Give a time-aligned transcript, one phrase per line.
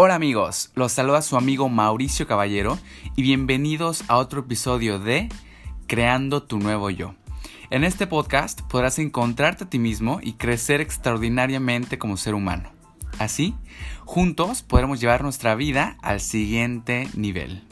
[0.00, 2.78] Hola amigos, los saluda su amigo Mauricio Caballero
[3.16, 5.28] y bienvenidos a otro episodio de
[5.88, 7.16] Creando tu nuevo yo.
[7.70, 12.70] En este podcast podrás encontrarte a ti mismo y crecer extraordinariamente como ser humano.
[13.18, 13.56] Así,
[14.04, 17.64] juntos podremos llevar nuestra vida al siguiente nivel.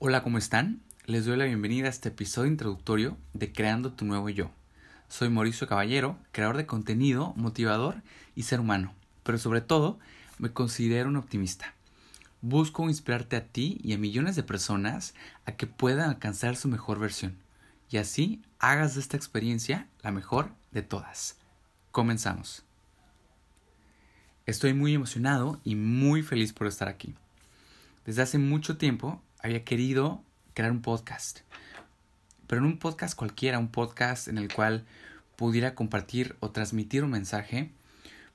[0.00, 0.80] Hola, ¿cómo están?
[1.04, 4.50] Les doy la bienvenida a este episodio introductorio de Creando tu nuevo yo.
[5.08, 8.02] Soy Mauricio Caballero, creador de contenido, motivador
[8.34, 8.92] y ser humano,
[9.22, 9.98] pero sobre todo
[10.38, 11.74] me considero un optimista.
[12.42, 15.14] Busco inspirarte a ti y a millones de personas
[15.46, 17.36] a que puedan alcanzar su mejor versión
[17.90, 21.36] y así hagas de esta experiencia la mejor de todas.
[21.92, 22.64] Comenzamos.
[24.44, 27.14] Estoy muy emocionado y muy feliz por estar aquí.
[28.04, 30.22] Desde hace mucho tiempo había querido
[30.54, 31.40] crear un podcast,
[32.46, 34.84] pero en un podcast cualquiera, un podcast en el cual
[35.36, 37.70] pudiera compartir o transmitir un mensaje,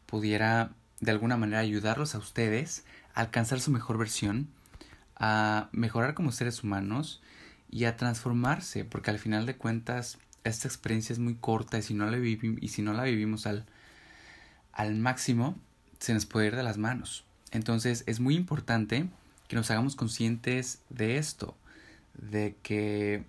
[0.05, 4.47] pudiera de alguna manera ayudarlos a ustedes a alcanzar su mejor versión,
[5.15, 7.21] a mejorar como seres humanos
[7.69, 11.93] y a transformarse, porque al final de cuentas esta experiencia es muy corta y si
[11.93, 13.65] no la, y si no la vivimos al,
[14.73, 15.57] al máximo,
[15.99, 17.25] se nos puede ir de las manos.
[17.51, 19.07] Entonces es muy importante
[19.47, 21.55] que nos hagamos conscientes de esto,
[22.13, 23.25] de que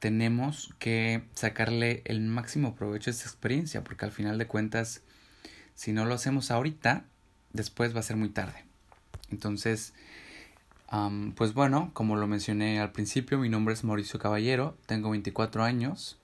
[0.00, 5.02] tenemos que sacarle el máximo provecho a esta experiencia, porque al final de cuentas,
[5.74, 7.04] si no lo hacemos ahorita,
[7.52, 8.64] después va a ser muy tarde.
[9.30, 9.94] Entonces,
[11.36, 16.18] pues bueno, como lo mencioné al principio, mi nombre es Mauricio Caballero, tengo 24 años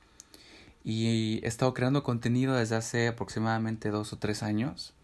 [0.83, 4.95] y he estado creando contenido desde hace aproximadamente dos o tres años,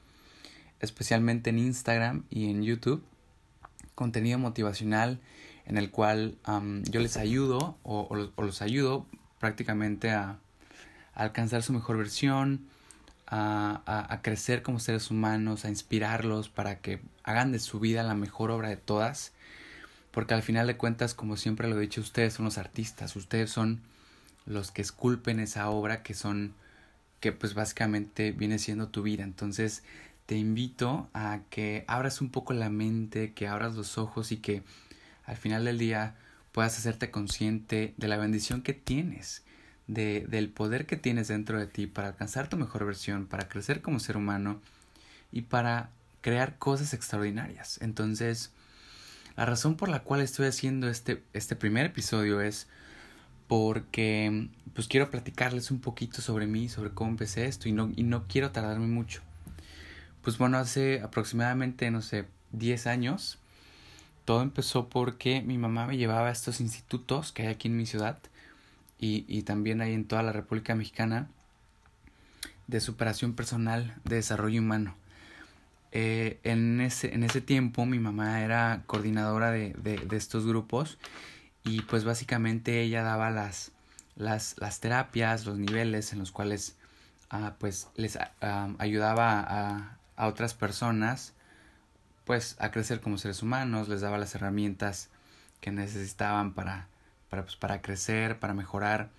[0.81, 3.05] especialmente en Instagram y en YouTube,
[3.95, 5.21] contenido motivacional
[5.67, 6.37] en el cual
[6.91, 9.07] yo les ayudo o, los ayudo
[9.39, 10.39] prácticamente a,
[11.15, 12.67] alcanzar su mejor versión,
[13.27, 18.15] a, a, crecer como seres humanos, a inspirarlos para que hagan de su vida la
[18.15, 19.33] mejor obra de todas.
[20.11, 23.51] Porque al final de cuentas, como siempre lo he dicho, ustedes son los artistas, ustedes
[23.51, 23.81] son
[24.47, 26.55] los que esculpen esa obra que son,
[27.21, 29.23] que pues básicamente viene siendo tu vida.
[29.23, 29.83] Entonces
[30.27, 34.63] te invito a que abras un poco la mente, que abras los ojos y que
[35.25, 36.17] al final del día
[36.53, 39.43] puedas hacerte consciente de la bendición que tienes,
[39.87, 43.81] de, del poder que tienes dentro de ti para alcanzar tu mejor versión, para crecer
[43.83, 44.61] como ser humano
[45.33, 45.91] y para
[46.21, 47.79] crear cosas extraordinarias.
[47.83, 48.53] Entonces,
[49.37, 52.69] la razón por la cual estoy haciendo este, este primer episodio es
[53.49, 58.03] porque pues quiero platicarles un poquito sobre mí, sobre cómo empecé esto y no, y
[58.03, 59.23] no quiero tardarme mucho.
[60.23, 63.42] Pues bueno, hace aproximadamente, no sé, 10 años
[64.25, 67.87] todo empezó porque mi mamá me llevaba a estos institutos que hay aquí en mi
[67.87, 68.19] ciudad
[68.99, 71.29] y, y también hay en toda la República Mexicana
[72.67, 74.95] de superación personal, de desarrollo humano.
[75.91, 80.97] Eh, en, ese, en ese tiempo mi mamá era coordinadora de, de, estos grupos
[81.65, 83.73] y pues básicamente ella daba las,
[84.17, 86.77] las, las terapias, los niveles en los cuales
[87.29, 91.35] ah, pues les ah, ayudaba a, a otras personas
[92.25, 95.11] pues a crecer como seres humanos, les daba las herramientas
[95.61, 96.89] que necesitaban para,
[97.31, 99.11] para, pues, para crecer, para mejorar,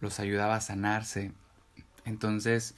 [0.00, 1.32] los ayudaba a sanarse.
[2.04, 2.74] Entonces,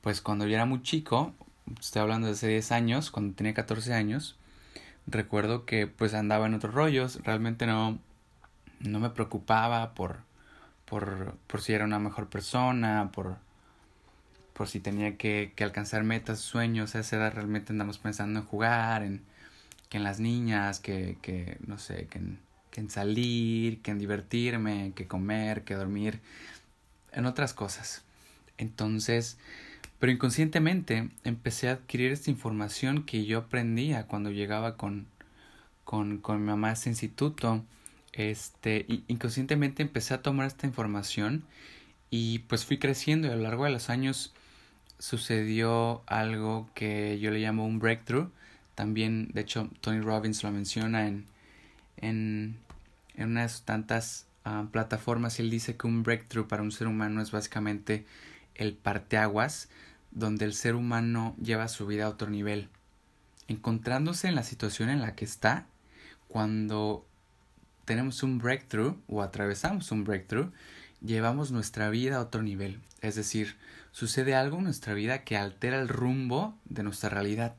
[0.00, 1.34] pues cuando yo era muy chico,
[1.80, 4.36] estoy hablando de hace 10 años, cuando tenía 14 años,
[5.06, 7.98] recuerdo que pues andaba en otros rollos, realmente no,
[8.80, 10.18] no me preocupaba por,
[10.84, 13.36] por, por si era una mejor persona, por,
[14.56, 18.46] por si tenía que, que alcanzar metas, sueños, a esa edad realmente andamos pensando en
[18.46, 19.22] jugar, en
[19.90, 22.18] que en las niñas, que, que no sé, que
[22.80, 26.20] en, salir, que en divertirme, que comer, que dormir,
[27.12, 28.02] en otras cosas.
[28.56, 29.36] Entonces,
[29.98, 35.06] pero inconscientemente empecé a adquirir esta información que yo aprendía cuando llegaba con,
[35.84, 37.62] con, con mi mamá a ese instituto.
[38.12, 41.44] Este, inconscientemente empecé a tomar esta información
[42.08, 44.32] y pues fui creciendo y a lo largo de los años
[44.98, 48.30] sucedió algo que yo le llamo un breakthrough.
[48.74, 51.26] También, de hecho, Tony Robbins lo menciona en,
[51.96, 52.58] en,
[53.14, 55.40] en unas tantas uh, plataformas.
[55.40, 58.06] Él dice que un breakthrough para un ser humano es básicamente
[58.54, 59.68] el parteaguas,
[60.10, 62.68] donde el ser humano lleva su vida a otro nivel.
[63.48, 65.66] Encontrándose en la situación en la que está,
[66.28, 67.06] cuando
[67.84, 70.52] tenemos un breakthrough o atravesamos un breakthrough,
[71.00, 72.80] llevamos nuestra vida a otro nivel.
[73.00, 73.56] Es decir,
[73.96, 77.56] sucede algo en nuestra vida que altera el rumbo de nuestra realidad.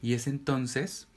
[0.00, 1.08] Y es entonces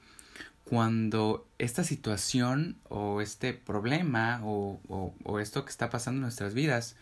[0.65, 4.81] cuando esta situación o este problema o,
[5.24, 6.98] o, esto que está pasando en nuestras vidas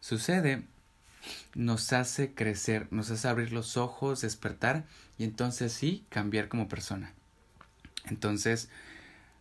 [0.00, 0.64] sucede,
[1.54, 4.86] nos hace crecer, nos hace abrir los ojos, despertar
[5.18, 7.12] y entonces sí cambiar como persona.
[8.06, 8.70] Entonces,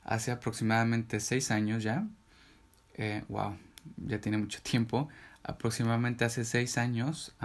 [0.04, 2.06] hace aproximadamente seis años ya,
[2.96, 3.56] eh, wow,
[3.96, 5.08] ya tiene mucho tiempo,
[5.46, 7.36] aproximadamente hace seis años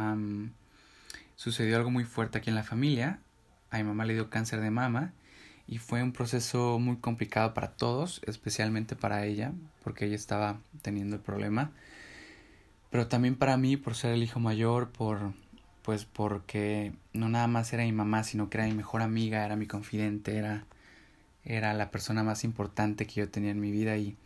[1.37, 3.21] sucedió algo muy fuerte aquí en la familia.
[3.71, 5.13] A mi mamá le dio cáncer de mama
[5.67, 9.53] y fue un proceso muy complicado para todos, especialmente para ella,
[9.85, 11.71] porque ella estaba teniendo el problema.
[12.91, 15.33] Pero también para mí, por ser el hijo mayor, por
[15.83, 19.57] pues porque no nada más era mi mamá, sino que era mi mejor amiga, era
[19.57, 20.65] mi confidente, era
[21.45, 24.17] era la persona más importante que yo tenía en mi vida y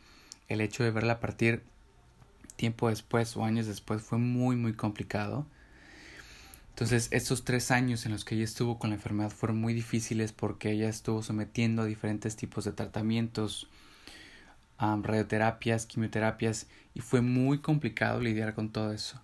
[0.49, 1.63] el hecho de verla partir
[2.57, 5.47] tiempo después o años después fue muy muy complicado.
[6.71, 10.33] Entonces estos tres años en los que ella estuvo con la enfermedad fueron muy difíciles
[10.33, 13.69] porque ella estuvo sometiendo a diferentes tipos de tratamientos,
[14.79, 19.21] radioterapias, quimioterapias y fue muy complicado lidiar con todo eso.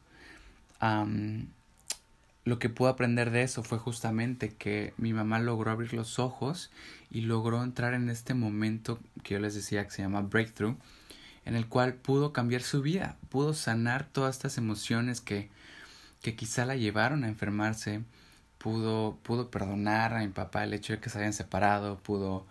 [2.44, 6.71] lo que pude aprender de eso fue justamente que mi mamá logró abrir los ojos
[7.11, 10.77] y logró entrar en este momento que yo les decía que se llama breakthrough,
[11.50, 15.50] en el cual pudo cambiar su vida, pudo sanar todas estas emociones que,
[16.23, 18.05] que quizá la llevaron a enfermarse,
[18.58, 22.47] pudo, pudo perdonar a mi papá el hecho de que se hayan separado, pudo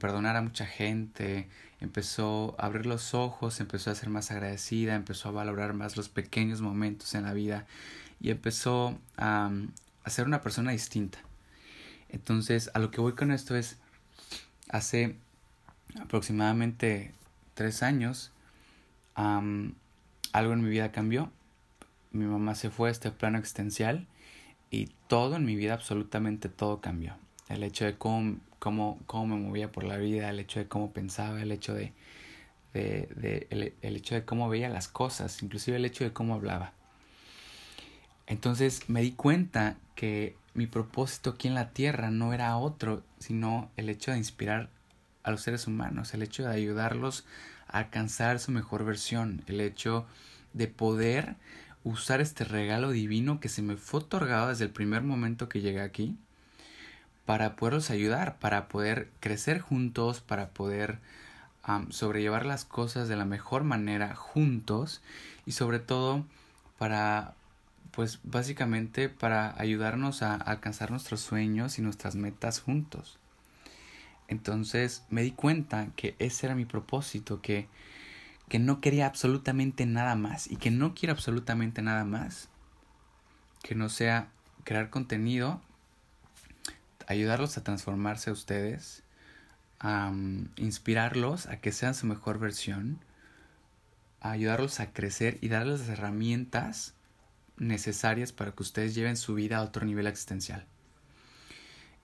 [0.00, 1.48] perdonar a mucha gente,
[1.80, 6.08] empezó a abrir los ojos, empezó a ser más agradecida, empezó a valorar más los
[6.08, 7.68] pequeños momentos en la vida
[8.20, 9.52] y empezó a,
[10.02, 11.20] a ser una persona distinta.
[12.08, 13.76] Entonces, a lo que voy con esto es,
[14.68, 15.14] hace
[16.00, 17.14] aproximadamente
[17.60, 18.32] tres años,
[19.14, 21.30] algo en mi vida cambió.
[22.10, 24.06] Mi mamá se fue a este plano existencial
[24.70, 27.16] y todo en mi vida, absolutamente todo cambió.
[27.50, 30.94] El hecho de cómo, cómo, cómo me movía por la vida, el hecho de cómo
[30.94, 31.92] pensaba, el hecho de,
[32.72, 36.72] el hecho de cómo veía las cosas, inclusive el hecho de cómo hablaba.
[38.26, 43.70] Entonces me di cuenta que mi propósito aquí en la tierra no era otro, sino
[43.76, 44.70] el hecho de inspirar
[45.22, 47.24] a los seres humanos, el hecho de ayudarlos
[47.68, 50.06] a alcanzar su mejor versión, el hecho
[50.52, 51.36] de poder
[51.84, 55.80] usar este regalo divino que se me fue otorgado desde el primer momento que llegué
[55.80, 56.16] aquí
[57.24, 60.98] para poderlos ayudar, para poder crecer juntos, para poder
[61.90, 65.00] sobrellevar las cosas de la mejor manera juntos
[65.46, 66.24] y sobre todo
[66.78, 67.34] para
[67.92, 73.19] pues básicamente para ayudarnos a alcanzar nuestros sueños y nuestras metas juntos.
[74.30, 77.68] Entonces me di cuenta que ese era mi propósito, que,
[78.48, 82.48] que no quería absolutamente nada más y que no quiero absolutamente nada más
[83.62, 84.30] que no sea
[84.64, 85.60] crear contenido,
[87.06, 89.02] ayudarlos a transformarse a ustedes,
[89.80, 90.12] a
[90.56, 93.00] inspirarlos a que sean su mejor versión,
[94.20, 96.94] a ayudarlos a crecer y darles las herramientas
[97.56, 100.66] necesarias para que ustedes lleven su vida a otro nivel existencial.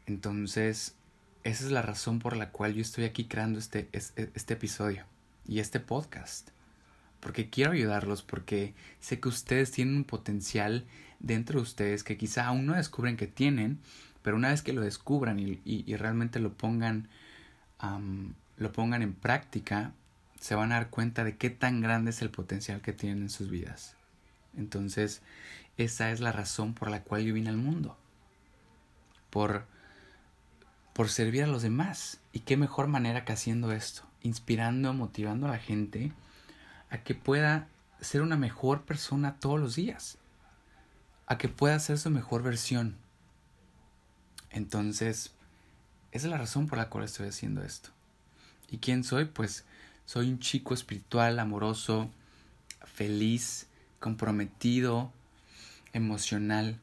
[0.07, 0.95] Entonces,
[1.47, 5.05] esa es la razón por la cual yo estoy aquí creando este, este, este, episodio
[5.47, 6.51] y este podcast.
[7.21, 10.85] Porque quiero ayudarlos, porque sé que ustedes tienen un potencial
[11.21, 13.79] dentro de ustedes que quizá aún no descubren que tienen,
[14.23, 17.09] pero una vez que lo descubran y, y, realmente lo pongan,
[18.57, 19.93] lo pongan en práctica,
[20.41, 23.31] se van a dar cuenta de qué tan grande es el potencial que tienen en
[23.31, 23.95] sus vidas.
[24.57, 25.23] Entonces,
[25.77, 27.97] esa es la razón por la cual yo vine al mundo.
[29.31, 29.65] Por,
[30.97, 32.21] por servir a los demás.
[32.33, 36.11] Y qué mejor manera que haciendo esto, inspirando, motivando a la gente
[36.89, 37.69] a que pueda
[38.01, 40.17] ser una mejor persona todos los días.
[41.27, 42.97] A que pueda ser su mejor versión.
[44.49, 45.35] Entonces,
[46.13, 47.91] esa es la razón por la cual estoy haciendo esto.
[48.71, 49.27] ¿Y quién soy?
[49.27, 49.67] Pues
[50.07, 52.11] soy un chico espiritual, amoroso,
[52.85, 53.67] feliz,
[54.01, 55.13] comprometido,
[55.93, 56.81] emocional,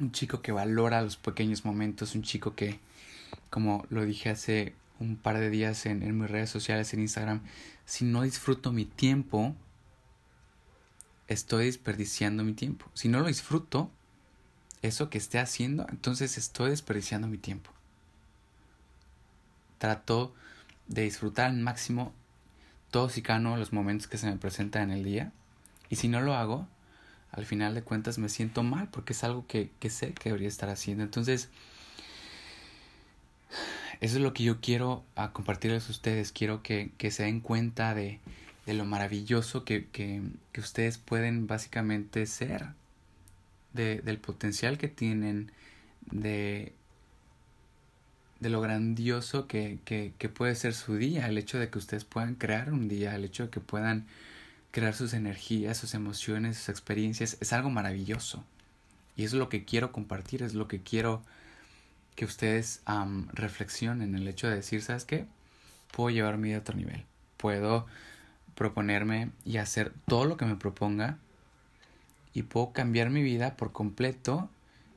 [0.00, 2.80] un chico que valora los pequeños momentos, un chico que,
[3.50, 7.42] como lo dije hace un par de días en, en mis redes sociales, en Instagram,
[7.84, 9.54] si no disfruto mi tiempo,
[11.28, 12.86] estoy desperdiciando mi tiempo.
[12.94, 13.90] Si no lo disfruto,
[14.82, 17.70] eso que esté haciendo, entonces estoy desperdiciando mi tiempo.
[19.78, 20.34] Trato
[20.88, 22.12] de disfrutar al máximo
[22.90, 25.32] todos y cada uno de los momentos que se me presentan en el día.
[25.90, 26.66] Y si no lo hago,
[27.30, 30.48] al final de cuentas me siento mal porque es algo que, que sé que debería
[30.48, 31.04] estar haciendo.
[31.04, 31.50] Entonces,
[34.00, 36.32] eso es lo que yo quiero a compartirles a ustedes.
[36.32, 38.20] Quiero que, que se den cuenta de,
[38.66, 42.66] de lo maravilloso que, que, que, ustedes pueden básicamente ser,
[43.72, 45.50] de, del potencial que tienen,
[46.10, 46.72] de,
[48.40, 52.04] de lo grandioso que, que, que, puede ser su día, el hecho de que ustedes
[52.04, 54.06] puedan crear un día, el hecho de que puedan
[54.70, 58.44] crear sus energías, sus emociones, sus experiencias, es algo maravilloso.
[59.16, 61.22] Y es lo que quiero compartir, es lo que quiero
[62.14, 62.82] que ustedes
[63.32, 65.26] reflexionen, el hecho de decir, ¿sabes qué?
[65.92, 67.04] Puedo llevar mi vida a otro nivel.
[67.36, 67.86] Puedo
[68.54, 71.18] proponerme y hacer todo lo que me proponga
[72.34, 74.50] y puedo cambiar mi vida por completo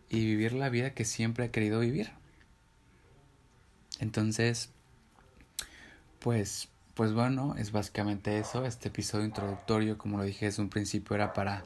[0.09, 2.11] y vivir la vida que siempre he querido vivir.
[3.99, 4.71] Entonces,
[6.17, 8.65] pues, pues bueno, es básicamente eso.
[8.65, 11.63] Este episodio introductorio, como lo dije desde un principio, era para,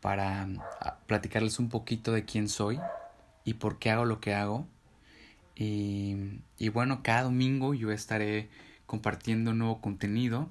[0.00, 0.48] para
[0.80, 2.78] ah, platicarles un poquito de quién soy
[3.44, 4.66] y por qué hago lo que hago.
[5.54, 8.48] Y, y bueno, cada domingo yo estaré
[8.86, 10.48] compartiendo nuevo contenido.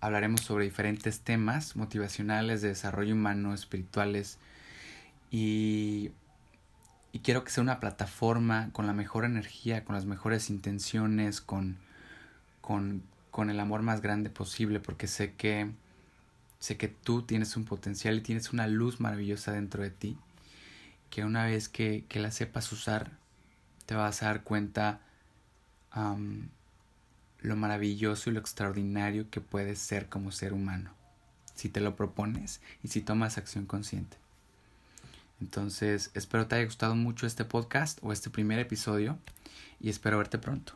[0.00, 4.38] hablaremos sobre diferentes temas motivacionales, de desarrollo humano, espirituales.
[5.30, 6.12] Y
[7.12, 11.78] y quiero que sea una plataforma con la mejor energía, con las mejores intenciones, con,
[12.60, 15.70] con, con el amor más grande posible, porque sé que
[16.58, 20.18] sé que tú tienes un potencial y tienes una luz maravillosa dentro de ti,
[21.10, 23.12] que una vez que, que la sepas usar,
[23.86, 25.00] te vas a dar cuenta
[27.40, 30.92] lo maravilloso y lo extraordinario que puedes ser como ser humano,
[31.54, 34.16] si te lo propones y si tomas acción consciente.
[35.40, 39.18] Entonces, espero te haya gustado mucho este podcast o este primer episodio
[39.80, 40.74] y espero verte pronto.